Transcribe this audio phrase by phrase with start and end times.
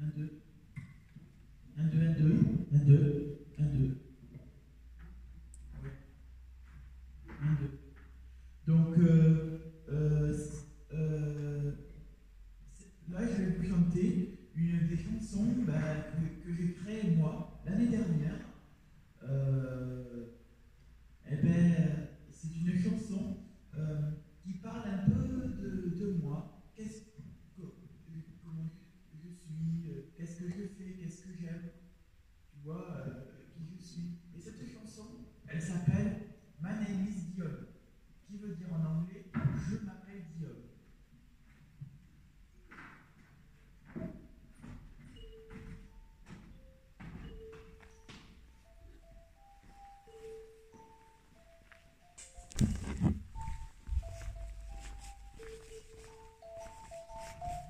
[0.00, 0.30] 1, 2.
[1.76, 2.34] 1, 2, 1, 2.
[2.72, 3.46] 1, 2.
[3.58, 4.00] 1, 2.
[5.82, 5.90] Ouais.
[7.42, 8.72] 1, 2.
[8.72, 9.58] Donc, euh,
[9.88, 10.32] euh,
[10.92, 11.72] euh,
[13.10, 17.88] là, je vais vous chanter une des chansons bah, que, que j'ai créées moi l'année
[17.88, 18.47] dernière.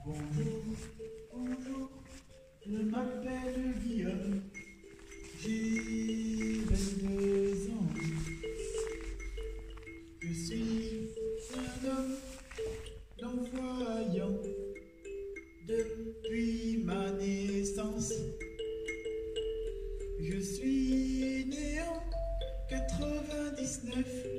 [0.08, 0.62] Bonjour,
[1.34, 1.90] bonjour,
[2.66, 4.40] je m'appelle Guillaume,
[5.38, 7.88] j'ai 22 ans.
[10.22, 11.10] Je suis
[11.54, 12.16] un homme
[13.20, 14.40] non-voyant
[15.66, 18.14] depuis ma naissance.
[20.20, 22.00] Je suis né en
[22.70, 24.37] 99,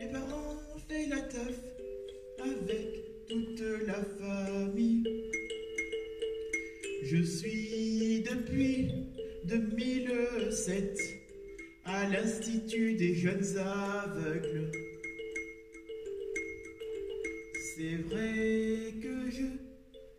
[0.00, 1.58] mes parents ont fait la teuf
[2.42, 5.04] avec toute la famille.
[7.02, 8.92] Je suis depuis
[9.44, 10.98] 2007
[11.84, 14.70] à l'Institut des jeunes aveugles.
[17.76, 19.46] C'est vrai que je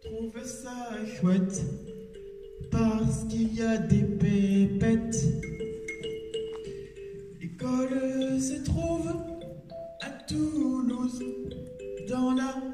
[0.07, 1.61] trouve ça chouette
[2.71, 5.23] parce qu'il y a des pépettes.
[7.41, 9.09] L'école se trouve
[10.01, 11.23] à Toulouse,
[12.07, 12.66] dans la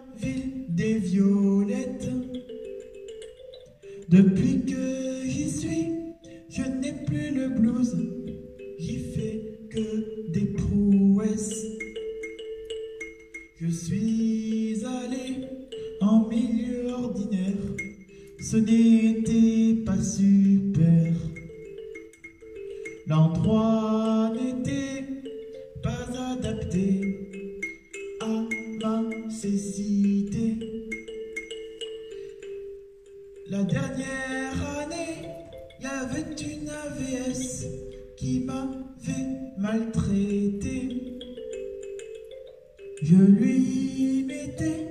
[43.02, 44.88] Je lui mettais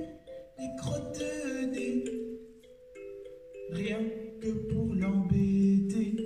[0.59, 2.03] des crottes de
[3.75, 3.99] rien
[4.41, 6.17] que pour l'embêter.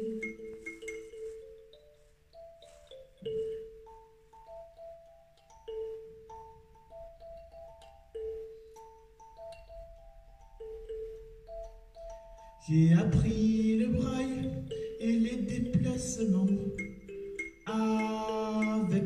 [12.69, 14.51] J'ai appris le braille
[15.01, 16.47] et les déplacements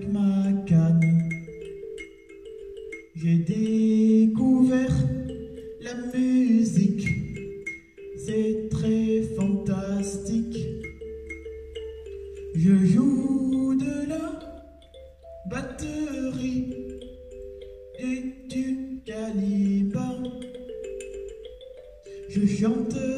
[0.09, 1.29] ma canne.
[3.15, 4.97] J'ai découvert
[5.81, 7.07] la musique,
[8.25, 10.59] c'est très fantastique.
[12.55, 14.39] Je joue de la
[15.51, 16.75] batterie
[17.99, 20.23] et du calibre.
[22.29, 23.10] Je chante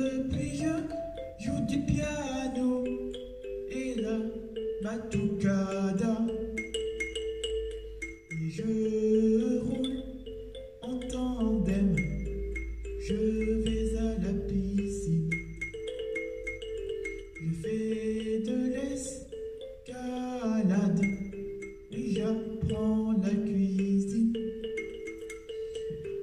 [22.68, 24.32] j'apprends la cuisine.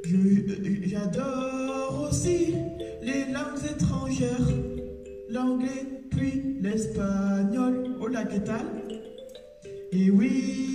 [0.06, 2.56] Je- J'adore aussi
[3.02, 4.48] les langues étrangères,
[5.30, 7.96] l'anglais puis l'espagnol.
[8.02, 8.66] Hola, ¿qué tal?
[9.92, 10.69] Et oui,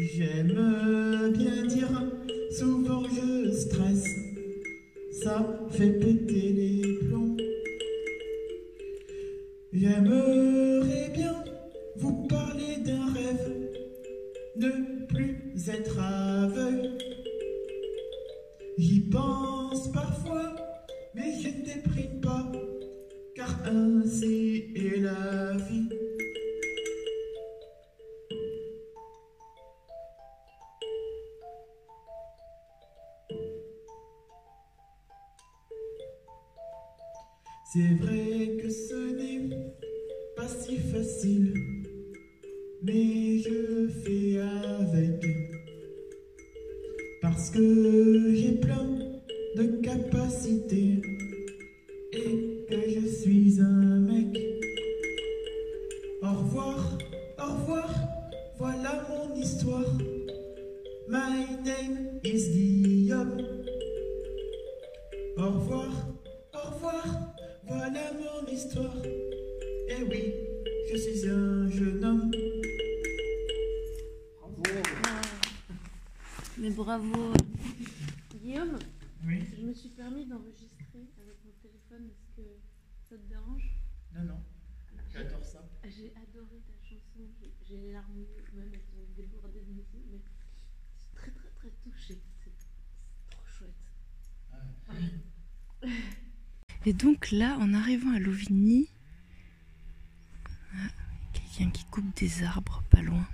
[0.00, 1.90] J'aime bien dire,
[2.52, 4.06] souvent je stresse,
[5.10, 7.36] ça fait péter les plombs.
[9.72, 11.34] J'aimerais bien
[11.96, 13.52] vous parler d'un rêve,
[14.56, 16.96] ne plus être aveugle.
[18.78, 20.54] J'y pense parfois,
[21.16, 22.52] mais je ne déprime pas,
[23.34, 26.07] car ainsi est la vie.
[37.70, 39.50] C'est vrai que ce n'est
[40.34, 41.52] pas si facile,
[42.82, 45.22] mais je fais avec.
[47.20, 48.86] Parce que j'ai plein
[49.56, 51.02] de capacités
[52.14, 54.34] et que je suis un mec.
[56.22, 56.98] Au revoir,
[57.38, 57.94] au revoir,
[58.58, 59.92] voilà mon histoire.
[61.06, 63.42] My name is Guillaume.
[65.36, 66.17] Au revoir,
[68.58, 68.96] histoire.
[69.88, 70.34] Eh oui,
[70.90, 72.30] je suis un jeune homme.
[76.58, 77.32] Mais bravo
[78.42, 78.78] Guillaume,
[79.24, 82.10] Oui, je me suis permis d'enregistrer avec mon téléphone.
[82.10, 82.48] Est-ce que
[83.08, 83.70] ça te dérange?
[84.12, 84.40] Non, non,
[85.12, 85.62] j'adore ça.
[85.84, 87.28] J'ai adoré ta chanson.
[87.40, 90.04] J'ai- les larmes aux yeux, même elles sont débordées de mes yeux.
[90.10, 92.18] Mais je suis très très très touchée.
[92.42, 93.84] C'est c'est trop chouette.
[96.88, 98.88] Et donc là, en arrivant à Louvigny,
[100.74, 100.88] ah,
[101.34, 103.28] quelqu'un qui coupe des arbres pas loin.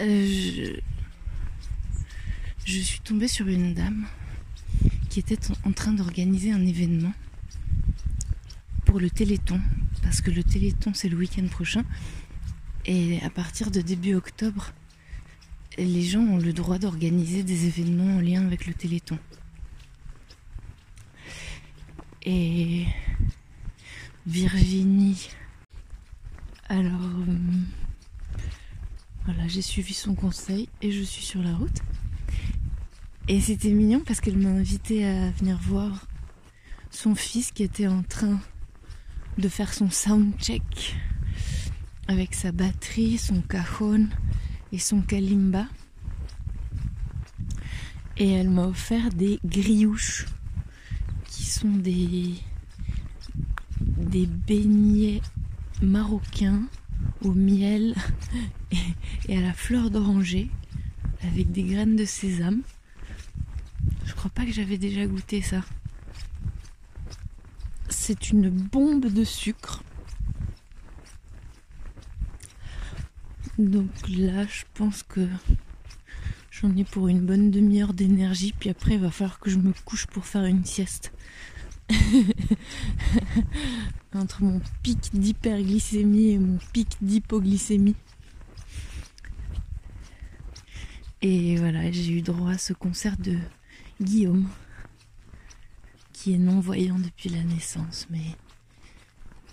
[0.00, 0.80] Euh, je...
[2.64, 4.06] je suis tombée sur une dame
[5.10, 7.12] qui était en- en train d'organiser un événement
[8.86, 9.60] pour le Téléthon,
[10.02, 11.84] parce que le Téléthon c'est le week-end prochain,
[12.86, 14.72] et à partir de début octobre,
[15.76, 19.18] les gens ont le droit d'organiser des événements en lien avec le Téléthon.
[22.26, 22.86] Et
[24.26, 25.28] Virginie,
[26.70, 26.90] alors
[27.28, 27.36] euh,
[29.26, 31.82] voilà, j'ai suivi son conseil et je suis sur la route.
[33.28, 36.06] Et c'était mignon parce qu'elle m'a invité à venir voir
[36.90, 38.40] son fils qui était en train
[39.36, 40.96] de faire son soundcheck
[42.08, 44.08] avec sa batterie, son cajon
[44.72, 45.66] et son kalimba.
[48.16, 50.24] Et elle m'a offert des griouches
[51.54, 52.34] sont des
[53.96, 55.22] des beignets
[55.82, 56.62] marocains
[57.22, 57.94] au miel
[59.28, 60.50] et, à la fleur d'oranger
[61.22, 62.62] avec des graines de sésame.
[64.04, 65.62] Je crois pas que j'avais déjà goûté ça.
[67.88, 69.82] C'est une bombe de sucre.
[73.58, 75.28] Donc là, je pense que
[76.84, 80.24] pour une bonne demi-heure d'énergie, puis après il va falloir que je me couche pour
[80.24, 81.12] faire une sieste.
[84.14, 87.96] Entre mon pic d'hyperglycémie et mon pic d'hypoglycémie.
[91.20, 93.36] Et voilà, j'ai eu droit à ce concert de
[94.00, 94.48] Guillaume,
[96.12, 98.36] qui est non-voyant depuis la naissance, mais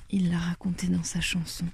[0.09, 1.65] il l'a raconté dans sa chanson.